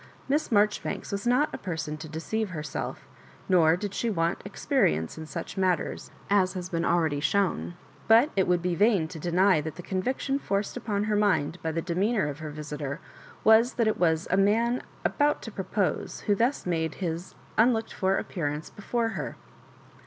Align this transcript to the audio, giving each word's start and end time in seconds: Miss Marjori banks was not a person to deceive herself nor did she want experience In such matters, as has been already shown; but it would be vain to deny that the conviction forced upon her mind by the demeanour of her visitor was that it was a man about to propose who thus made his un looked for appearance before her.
Miss 0.27 0.49
Marjori 0.49 0.81
banks 0.81 1.11
was 1.11 1.27
not 1.27 1.53
a 1.53 1.59
person 1.59 1.95
to 1.97 2.09
deceive 2.09 2.49
herself 2.49 3.07
nor 3.47 3.77
did 3.77 3.93
she 3.93 4.09
want 4.09 4.41
experience 4.43 5.15
In 5.15 5.27
such 5.27 5.57
matters, 5.57 6.09
as 6.27 6.53
has 6.55 6.69
been 6.69 6.83
already 6.83 7.19
shown; 7.19 7.75
but 8.07 8.31
it 8.35 8.47
would 8.47 8.63
be 8.63 8.73
vain 8.73 9.07
to 9.09 9.19
deny 9.19 9.61
that 9.61 9.75
the 9.75 9.83
conviction 9.83 10.39
forced 10.39 10.75
upon 10.75 11.03
her 11.03 11.15
mind 11.15 11.59
by 11.61 11.71
the 11.71 11.83
demeanour 11.83 12.27
of 12.27 12.39
her 12.39 12.49
visitor 12.49 12.99
was 13.43 13.73
that 13.75 13.85
it 13.87 13.99
was 13.99 14.27
a 14.31 14.37
man 14.37 14.81
about 15.05 15.43
to 15.43 15.51
propose 15.51 16.21
who 16.21 16.33
thus 16.33 16.65
made 16.65 16.95
his 16.95 17.35
un 17.55 17.71
looked 17.71 17.93
for 17.93 18.17
appearance 18.17 18.71
before 18.71 19.09
her. 19.09 19.35